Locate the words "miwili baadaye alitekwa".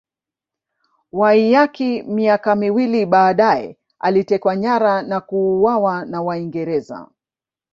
2.55-4.55